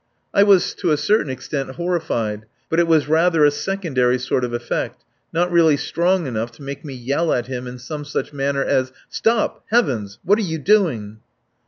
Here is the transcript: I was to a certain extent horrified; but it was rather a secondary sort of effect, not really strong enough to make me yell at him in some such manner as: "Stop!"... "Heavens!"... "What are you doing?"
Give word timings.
I 0.33 0.41
was 0.41 0.73
to 0.77 0.89
a 0.89 0.97
certain 0.97 1.29
extent 1.29 1.75
horrified; 1.75 2.47
but 2.71 2.79
it 2.79 2.87
was 2.87 3.07
rather 3.07 3.45
a 3.45 3.51
secondary 3.51 4.17
sort 4.17 4.43
of 4.43 4.51
effect, 4.51 5.03
not 5.31 5.51
really 5.51 5.77
strong 5.77 6.25
enough 6.25 6.51
to 6.53 6.63
make 6.63 6.83
me 6.83 6.95
yell 6.95 7.31
at 7.31 7.45
him 7.45 7.67
in 7.67 7.77
some 7.77 8.03
such 8.03 8.33
manner 8.33 8.63
as: 8.63 8.91
"Stop!"... 9.09 9.63
"Heavens!"... 9.69 10.17
"What 10.23 10.39
are 10.39 10.41
you 10.41 10.57
doing?" 10.57 11.19